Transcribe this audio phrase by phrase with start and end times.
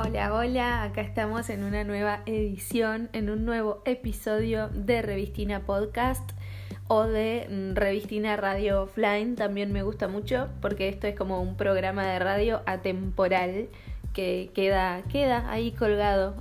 [0.00, 6.30] Hola, hola, acá estamos en una nueva edición, en un nuevo episodio de Revistina Podcast
[6.86, 9.34] o de mm, Revistina Radio Offline.
[9.34, 13.70] También me gusta mucho porque esto es como un programa de radio atemporal
[14.14, 16.36] que queda, queda ahí colgado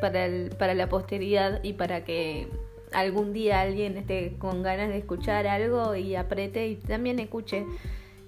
[0.00, 0.26] para,
[0.58, 2.48] para la posteridad y para que
[2.94, 7.66] algún día alguien esté con ganas de escuchar algo y apriete y también escuche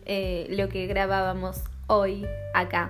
[0.05, 2.89] eh, lo que grabábamos hoy acá.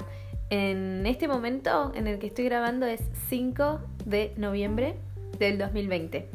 [0.57, 4.95] En este momento en el que estoy grabando es 5 de noviembre
[5.41, 6.29] del 2020.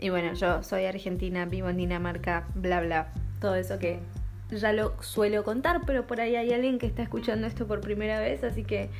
[0.00, 3.12] Y bueno, yo soy argentina, vivo en Dinamarca, bla bla.
[3.40, 4.00] Todo eso que
[4.50, 8.18] ya lo suelo contar, pero por ahí hay alguien que está escuchando esto por primera
[8.18, 8.90] vez, así que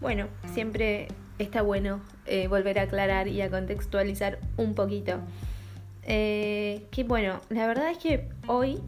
[0.00, 1.08] bueno, siempre
[1.40, 5.18] está bueno eh, volver a aclarar y a contextualizar un poquito.
[6.04, 8.78] Eh, que bueno, la verdad es que hoy,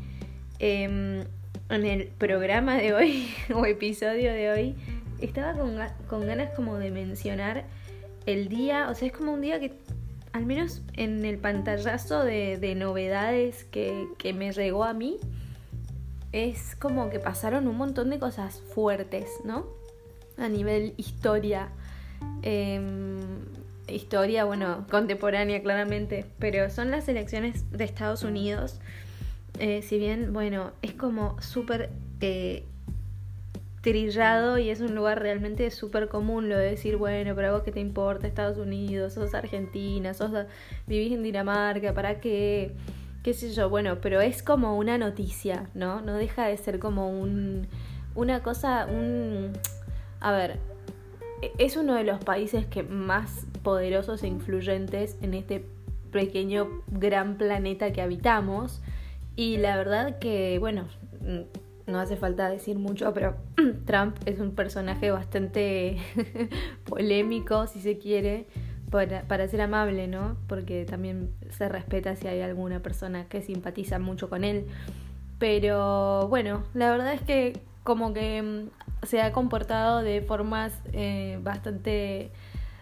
[0.61, 1.25] em,
[1.69, 4.77] en el programa de hoy, o episodio de hoy,
[5.23, 7.65] estaba con, ganas como de mencionar
[8.27, 9.78] el día, o sea, es como un día que,
[10.33, 15.19] al menos en el pantallazo de, novedades que, que me llegó a mí,
[16.33, 19.67] es como que pasaron un montón de cosas fuertes, ¿no?
[20.39, 21.69] A nivel historia.
[22.43, 23.20] Em,
[23.87, 28.81] historia, bueno, contemporánea claramente, pero son las elecciones de Estados Unidos.
[29.59, 32.65] Eh, si bien, bueno, es como súper eh,
[33.83, 37.72] trillado y es un lugar realmente súper común lo de decir, bueno, pero vos qué
[37.72, 40.30] te importa Estados Unidos, sos argentina, sos
[40.86, 42.75] vivís en Dinamarca, ¿para qué?
[43.22, 46.00] qué sé yo, bueno, pero es como una noticia, ¿no?
[46.00, 47.69] No deja de ser como un
[48.14, 49.53] una cosa, un
[50.20, 50.58] a ver,
[51.41, 55.64] e, es uno de los países que más poderosos e influyentes en este
[56.10, 58.83] pequeño gran planeta que habitamos
[59.34, 60.86] y la verdad que, bueno,
[61.93, 63.37] no hace falta decir mucho, pero
[63.87, 65.99] Trump es un personaje bastante
[66.84, 68.47] polémico, si se quiere,
[68.91, 70.37] para, para, ser amable, ¿no?
[70.49, 74.66] Porque también se respeta si hay alguna persona que simpatiza mucho con él.
[75.39, 81.39] Pero bueno, la verdad es que como que mm, se ha comportado de formas eh,
[81.43, 82.31] bastante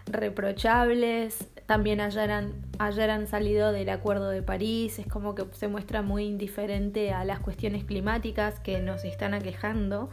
[0.05, 1.47] reprochables.
[1.71, 7.13] También ayer han salido del Acuerdo de París, es como que se muestra muy indiferente
[7.13, 10.09] a las cuestiones climáticas que nos están aquejando.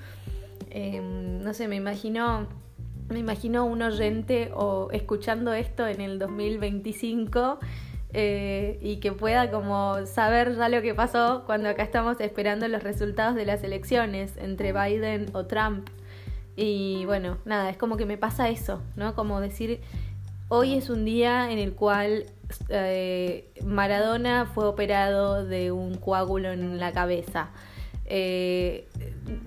[0.71, 2.47] Em, no sé, me imagino,
[3.09, 7.59] me imagino un oyente o escuchando esto en el 2025
[8.13, 12.85] eh, y que pueda como saber ya lo que pasó cuando acá estamos esperando los
[12.85, 15.89] resultados de las elecciones entre Biden o Trump.
[16.55, 19.15] Y bueno, nada, es como que me pasa eso, ¿no?
[19.15, 19.81] Como decir,
[20.49, 22.25] hoy es un día en el cual
[22.69, 27.51] eh, Maradona fue operado de un coágulo en la cabeza.
[28.07, 28.89] Eh,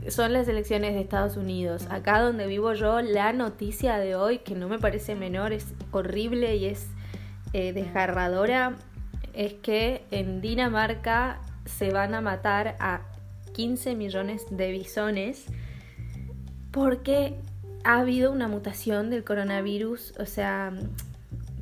[0.07, 1.87] son las elecciones de Estados Unidos.
[1.89, 6.55] Acá donde vivo yo, la noticia de hoy, que no me parece menor, es horrible
[6.55, 6.87] y es
[7.53, 8.75] eh, desgarradora,
[9.33, 13.01] es que en Dinamarca se van a matar a
[13.53, 15.45] 15 millones de bisones
[16.71, 17.35] porque
[17.83, 20.73] ha habido una mutación del coronavirus, o sea,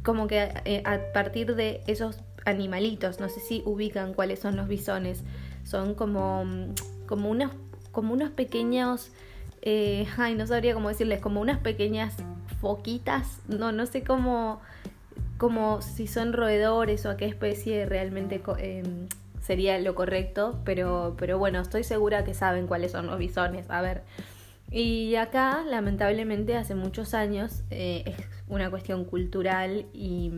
[0.04, 4.68] como que eh, a partir de esos animalitos, no sé si ubican cuáles son los
[4.68, 5.24] bisones,
[5.64, 6.46] son como,
[7.08, 7.52] como, unos,
[7.92, 9.12] como unos pequeños,
[9.62, 12.16] eh, ay, no sabría cómo decirles, como unas pequeñas
[12.62, 14.62] foquitas, no, no sé cómo,
[15.38, 19.08] como si son roedores o a qué especie realmente em,
[19.42, 23.82] sería lo correcto, pero, pero bueno, estoy segura que saben cuáles son los bisones, a
[23.82, 24.04] ver.
[24.72, 28.16] Y acá, lamentablemente, hace muchos años eh, es
[28.48, 30.32] una cuestión cultural y,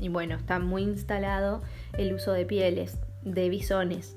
[0.00, 1.62] y, bueno, está muy instalado
[1.96, 4.16] el uso de pieles, de bisones.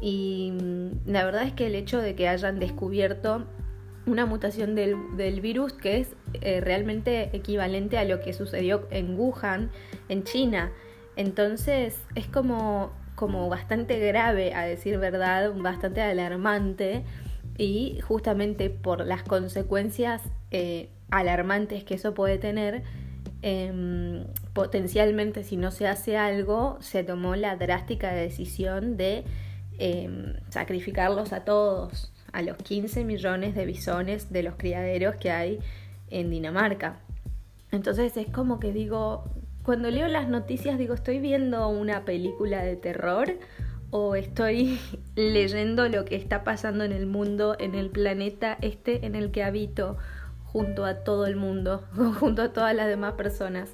[0.00, 3.46] Y mm, la verdad es que el hecho de que hayan descubierto
[4.06, 9.18] una mutación del, del virus que es eh, realmente equivalente a lo que sucedió en
[9.18, 9.70] Wuhan,
[10.08, 10.72] en China.
[11.16, 17.04] Entonces es como, como bastante grave, a decir verdad, bastante alarmante
[17.60, 22.82] y justamente por las consecuencias eh, alarmantes que eso puede tener,
[23.42, 24.24] em,
[24.54, 29.24] potencialmente si no se hace algo, se tomó la drástica decisión de
[29.78, 35.58] em, sacrificarlos a todos, a los 15 millones de bisones de los criaderos que hay
[36.08, 37.00] en Dinamarca.
[37.72, 39.24] Entonces es como que digo,
[39.64, 43.38] cuando leo las noticias digo, ¿estoy viendo una película de terror
[43.90, 44.78] o estoy
[45.16, 49.42] leyendo lo que está pasando en el mundo, en el planeta este en el que
[49.42, 49.98] habito,
[50.44, 51.84] junto a todo el mundo,
[52.20, 53.70] junto a todas las demás personas.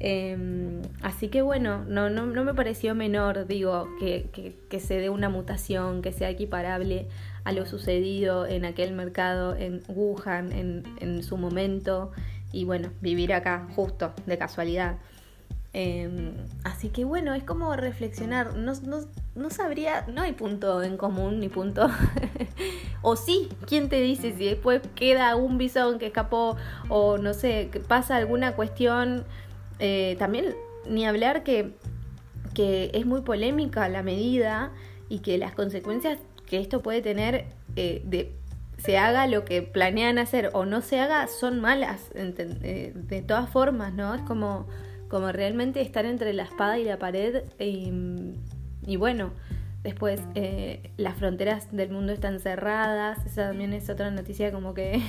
[0.00, 5.10] Em, así que bueno, no, no, no, me pareció menor, digo, que, que, se dé
[5.10, 7.08] una mutación que sea equiparable
[7.42, 12.12] a lo sucedido en aquel mercado en Wuhan en, en su momento.
[12.52, 14.98] y bueno, vivir acá justo, de casualidad.
[15.74, 16.32] Em,
[16.64, 18.56] así que bueno, es como reflexionar.
[18.56, 18.72] No,
[19.50, 21.88] sabría, no hay punto en común ni punto.
[23.02, 26.56] o sí, ¿quién te dice si después queda un bisón que escapó
[26.88, 29.24] o no sé, pasa alguna cuestión?
[29.78, 30.54] Eh, también
[30.88, 31.72] ni hablar que,
[32.54, 34.72] que es muy polémica la medida
[35.08, 37.46] y que las consecuencias que esto puede tener
[37.76, 38.32] eh, de
[38.78, 43.50] se haga lo que planean hacer o no se haga son malas eh, de todas
[43.50, 44.14] formas, ¿no?
[44.14, 44.66] Es como,
[45.08, 47.42] como realmente estar entre la espada y la pared
[48.88, 49.32] y, bueno,
[49.82, 55.00] después eh, las fronteras del mundo están cerradas, esa también es otra noticia como que,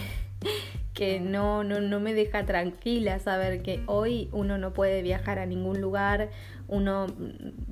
[0.93, 5.45] que no, no, no me deja tranquila saber que hoy uno no puede viajar a
[5.45, 6.29] ningún lugar,
[6.67, 7.07] uno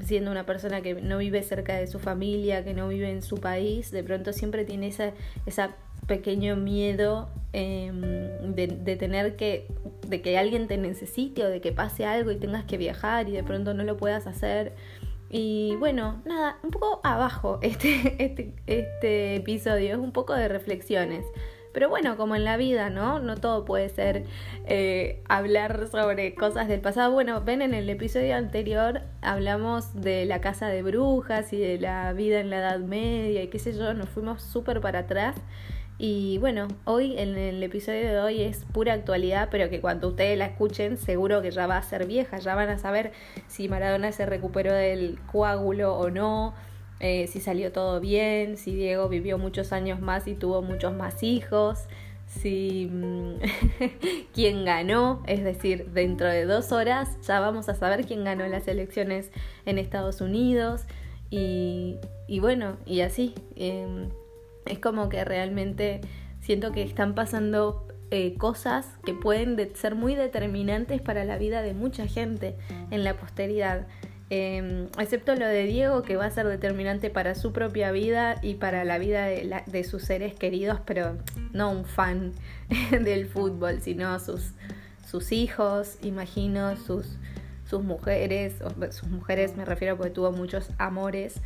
[0.04, 3.36] siendo una persona que no vive cerca de su familia, que no vive en su
[3.38, 5.12] país, de pronto siempre tiene esa,
[5.46, 5.76] esa
[6.08, 8.02] pequeño miedo em,
[8.56, 9.68] de, tener que,
[10.08, 13.34] de que alguien te necesite o de que pase algo y tengas que viajar y
[13.34, 14.74] de pronto no lo puedas hacer.
[15.30, 21.26] Y bueno, nada, un poco abajo este, este, este episodio, es un poco de reflexiones.
[21.74, 23.20] Pero bueno, como en la vida, ¿no?
[23.20, 24.24] No todo puede ser
[24.66, 27.12] eh, hablar sobre cosas del pasado.
[27.12, 32.14] Bueno, ven en el episodio anterior hablamos de la casa de brujas y de la
[32.14, 35.36] vida en la Edad Media y qué sé yo, nos fuimos súper para atrás.
[36.00, 40.38] Y bueno, hoy en el episodio de hoy es pura actualidad, pero que cuando ustedes
[40.38, 43.14] la escuchen seguro que ya va a ser vieja, ya van a saber
[43.48, 46.54] si Maradona se recuperó del coágulo o no,
[47.00, 51.24] eh, si salió todo bien, si Diego vivió muchos años más y tuvo muchos más
[51.24, 51.86] hijos,
[52.28, 53.34] si mm,
[54.36, 58.68] quién ganó, es decir, dentro de dos horas ya vamos a saber quién ganó las
[58.68, 59.32] elecciones
[59.66, 60.84] en Estados Unidos
[61.32, 61.96] y,
[62.28, 63.34] y bueno, y así.
[63.56, 64.10] Em,
[64.68, 66.02] es como que realmente
[66.42, 71.74] siento que están pasando eh, cosas que pueden ser muy determinantes para la vida de
[71.74, 72.56] mucha gente
[72.90, 73.86] en la posteridad.
[74.30, 78.56] Em, excepto lo de Diego, que va a ser determinante para su propia vida y
[78.56, 81.18] para la vida de, sus seres queridos, pero
[81.54, 82.34] no un fan
[82.92, 84.52] del fútbol, sino sus,
[85.10, 87.18] sus hijos, imagino, sus,
[87.70, 88.56] sus mujeres,
[88.92, 91.42] sus mujeres me refiero porque tuvo muchos amores.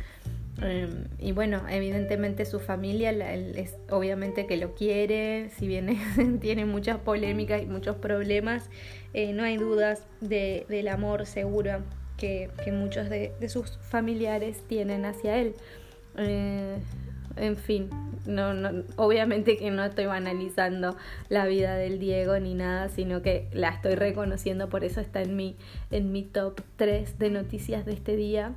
[0.60, 5.88] Em, y bueno, evidentemente su familia es obviamente que lo quiere, si bien
[6.40, 8.68] tiene muchas polémicas y muchos problemas,
[9.14, 11.82] eh, no hay dudas de, del amor seguro
[12.18, 15.54] que, muchos de, sus familiares tienen hacia él.
[16.16, 16.76] Eh,
[17.36, 17.88] en fin,
[18.26, 20.96] no, no, obviamente que no estoy banalizando
[21.30, 25.34] la vida del Diego ni nada, sino que la estoy reconociendo, por eso está en
[25.34, 25.56] mi,
[25.90, 28.52] en mi top 3 de noticias de este día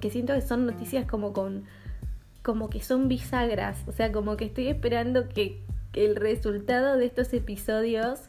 [0.00, 1.64] que siento que son noticias como con
[2.42, 5.60] como que son bisagras, o sea, como que estoy esperando que,
[5.92, 8.20] el resultado de estos episodios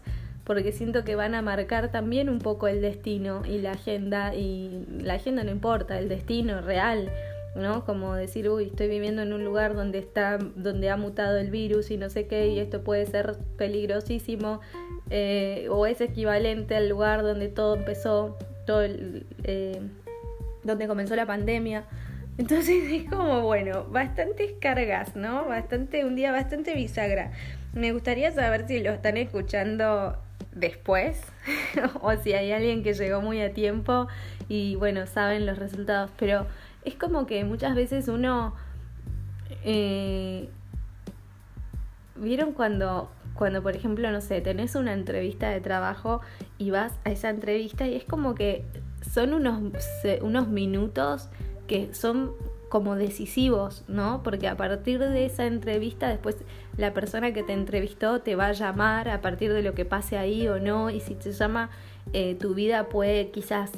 [0.44, 4.86] porque siento que van a marcar también un poco el destino y la agenda y
[5.00, 7.12] la agenda no importa, el destino real,
[7.56, 7.86] ¿no?
[7.86, 11.92] Como decir, uy, estoy viviendo en un lugar donde está donde ha mutado el virus
[11.92, 14.60] y no sé qué y esto puede ser peligrosísimo
[15.12, 19.80] eh, o es equivalente al lugar donde todo empezó, todo el, eh,
[20.64, 21.86] donde comenzó la pandemia.
[22.38, 25.46] Entonces es como, bueno, bastantes cargas, ¿no?
[25.46, 27.32] Bastante, un día bastante bisagra.
[27.74, 30.18] Me gustaría saber si lo están escuchando
[30.54, 31.22] después
[32.02, 34.08] o si hay alguien que llegó muy a tiempo
[34.50, 36.12] y bueno, saben los resultados.
[36.18, 36.46] Pero
[36.84, 38.56] es como que muchas veces uno...
[39.64, 40.50] Eh,
[42.16, 46.22] ¿Vieron cuando, cuando, por ejemplo, no sé, tenés una entrevista de trabajo
[46.60, 48.64] y vas a esa entrevista y es como que
[49.12, 49.62] son unos,
[50.22, 51.30] unos minutos
[51.68, 52.34] que son
[52.70, 54.24] como decisivos, ¿no?
[54.24, 56.38] Porque a partir de esa entrevista, después
[56.78, 60.18] la persona que te entrevistó te va a llamar a partir de lo que pase
[60.18, 61.70] ahí o no, y si te llama,
[62.14, 63.72] eh, tu vida puede quizás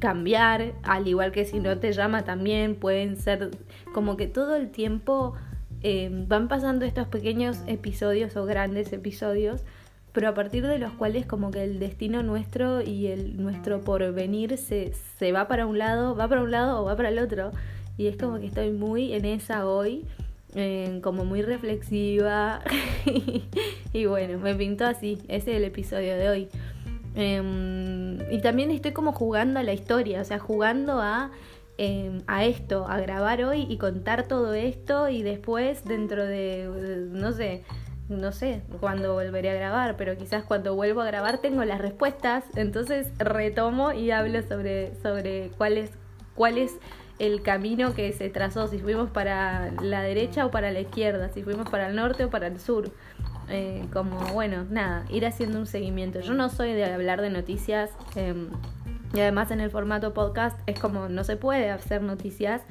[0.00, 3.50] cambiar, al igual que si no te llama también, pueden ser
[3.94, 5.34] como que todo el tiempo
[5.82, 9.62] eh, van pasando estos pequeños episodios o grandes episodios
[10.12, 14.58] pero a partir de los cuales como que el destino nuestro y el nuestro porvenir
[14.58, 17.52] se, se va para un lado, va para un lado o va para el otro.
[17.96, 20.06] Y es como que estoy muy en esa hoy,
[21.02, 22.60] como muy reflexiva.
[23.92, 26.48] y bueno, me pintó así, ese es el episodio de hoy.
[27.14, 31.30] Em, y también estoy como jugando a la historia, o sea, jugando a,
[31.76, 37.32] em, a esto, a grabar hoy y contar todo esto y después dentro de, no
[37.32, 37.64] sé,
[38.10, 42.44] no sé cuándo volveré a grabar, pero quizás cuando vuelvo a grabar tengo las respuestas,
[42.56, 45.90] entonces retomo y hablo sobre, sobre cuál, es,
[46.34, 46.76] cuál es
[47.18, 51.42] el camino que se trazó, si fuimos para la derecha o para la izquierda, si
[51.42, 52.90] fuimos para el norte o para el sur.
[53.48, 56.20] eh, como, bueno, nada, ir haciendo un seguimiento.
[56.20, 58.48] Yo no soy de hablar de noticias em,
[59.12, 62.62] y además en el formato podcast es como, no se puede hacer noticias.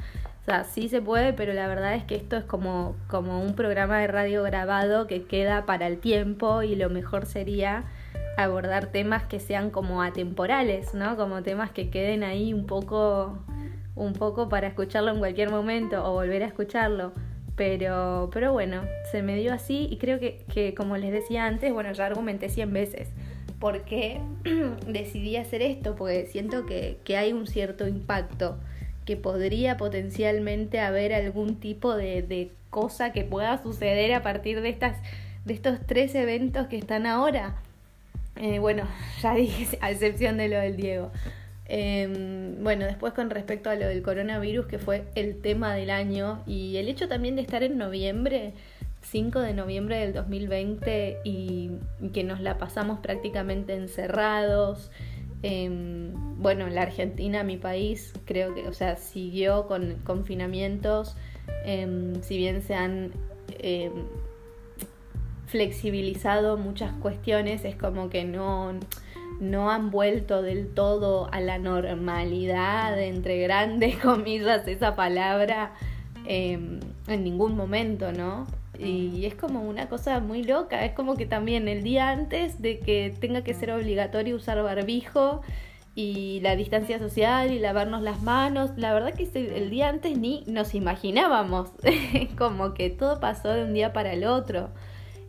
[0.41, 3.55] O sea, sí se puede, pero la verdad es que esto es como, como un
[3.55, 7.83] programa de radio grabado que queda para el tiempo y lo mejor sería
[8.37, 11.17] abordar temas que sean como atemporales, ¿no?
[11.17, 13.37] Como temas que queden ahí un poco,
[13.95, 17.11] un poco para escucharlo en cualquier momento o volver a escucharlo.
[17.55, 21.73] Pero, pero bueno, se me dio así y creo que, que como les decía antes,
[21.73, 23.09] bueno, ya argumenté 100 veces
[23.59, 24.21] por qué
[24.87, 28.57] decidí hacer esto, porque siento que, que, hay un cierto impacto,
[29.09, 34.97] que podría potencialmente haber algún tipo de, cosa que pueda suceder a partir de, estas,
[35.45, 37.55] de estos tres eventos que están ahora.
[38.35, 38.83] Eh, bueno,
[39.23, 41.09] ya dije, a excepción de lo del Diego.
[41.65, 46.43] Em, bueno, después con respecto a lo del coronavirus, que fue el tema del año,
[46.45, 48.53] y el hecho también de estar en noviembre,
[49.01, 51.71] 5 de noviembre del 2020, y,
[52.13, 54.91] que nos la pasamos prácticamente encerrados.
[55.41, 61.15] Em, bueno, la Argentina, mi país, creo que, o sea, siguió con confinamientos,
[61.65, 63.11] em, si bien se han
[65.47, 68.75] flexibilizado muchas cuestiones, es como que no
[69.39, 75.73] no han vuelto del todo a la normalidad, entre grandes comillas, esa palabra,
[76.25, 78.45] em, en ningún momento, ¿no?
[78.79, 82.79] Y es como una cosa muy loca, es como que también el día antes de
[82.79, 85.41] que tenga que ser obligatorio usar barbijo
[85.95, 90.45] y la distancia social y lavarnos las manos, la verdad que el día antes ni
[90.47, 91.71] nos imaginábamos,
[92.37, 94.69] como que todo pasó de un día para el otro.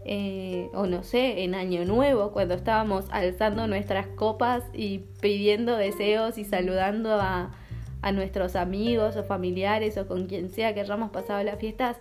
[0.04, 6.38] Eh, o no sé, en Año Nuevo, cuando estábamos alzando nuestras copas y pidiendo deseos
[6.38, 7.50] y saludando a,
[8.00, 11.96] a nuestros amigos o familiares o con quien sea que hayamos pasado las fiestas,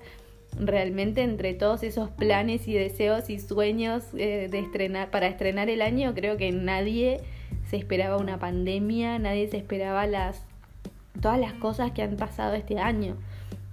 [0.58, 5.82] realmente entre todos esos planes y deseos y sueños eh, de estrenar, para estrenar el
[5.82, 7.22] año, creo que nadie
[7.70, 10.44] se esperaba una pandemia, nadie se esperaba las
[11.22, 13.16] todas las cosas que han pasado este año,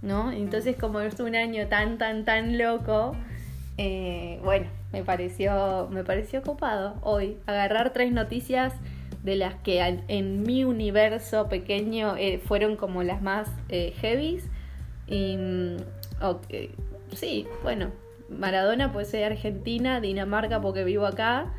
[0.03, 0.33] ¿no?
[0.33, 3.15] Entonces como es un año tan, tan, tan loco,
[3.79, 8.73] eh, bueno, me pareció, me pareció copado hoy agarrar tres noticias
[9.23, 14.49] de las que en mi universo pequeño eh, fueron como las más heavies.
[15.07, 15.77] Y mm,
[17.13, 17.91] sí, bueno,
[18.29, 21.53] Maradona puede ser Argentina, Dinamarca porque vivo acá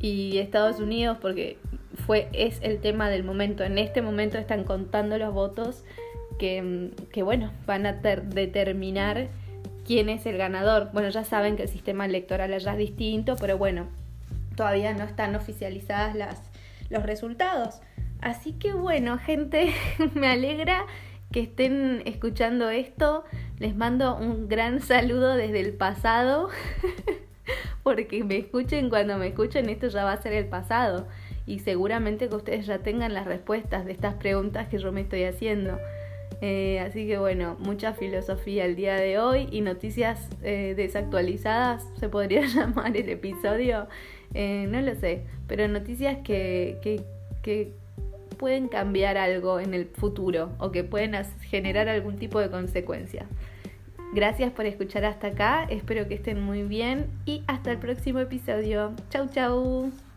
[0.00, 1.58] y Estados Unidos porque
[2.06, 3.64] fue es el tema del momento.
[3.64, 5.84] En este momento están contando los votos
[6.38, 9.28] que, mm, que bueno, van a determinar
[9.86, 10.90] quién es el ganador.
[10.92, 13.86] Bueno, ya saben que el sistema electoral allá es distinto, pero bueno,
[14.56, 16.42] todavía no están oficializadas las,
[16.90, 17.80] los resultados.
[18.20, 19.74] Así que bueno, gente,
[20.14, 20.86] me alegra
[21.32, 23.24] que estén escuchando esto.
[23.58, 26.48] Les mando un gran saludo desde el pasado,
[27.82, 31.08] porque me escuchen cuando me escuchen, esto ya va a ser el pasado.
[31.46, 35.24] Y seguramente que ustedes ya tengan las respuestas de estas preguntas que yo me estoy
[35.24, 35.78] haciendo.
[36.40, 42.08] Eh, así que bueno, mucha filosofía el día de hoy y noticias eh, desactualizadas, se
[42.08, 43.86] podría llamar el episodio,
[44.34, 47.02] eh, no lo sé, pero noticias que, que,
[47.42, 47.72] que
[48.34, 53.26] pueden cambiar algo en el futuro o que pueden generar algún tipo de consecuencia.
[54.12, 58.92] Gracias por escuchar hasta acá, espero que estén muy bien y hasta el próximo episodio.
[59.08, 60.11] Chau chau.